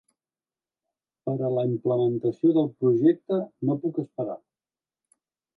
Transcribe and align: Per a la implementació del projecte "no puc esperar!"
Per 1.27 1.35
a 1.49 1.51
la 1.57 1.65
implementació 1.73 2.53
del 2.57 2.71
projecte 2.85 3.41
"no 3.71 3.79
puc 3.85 4.03
esperar!" 4.07 4.43